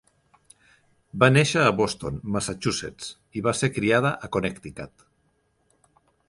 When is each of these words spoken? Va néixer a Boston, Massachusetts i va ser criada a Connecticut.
Va 1.23 1.27
néixer 1.33 1.65
a 1.65 1.73
Boston, 1.81 2.17
Massachusetts 2.37 3.11
i 3.41 3.45
va 3.49 3.53
ser 3.61 3.71
criada 3.77 4.15
a 4.29 4.31
Connecticut. 4.37 5.07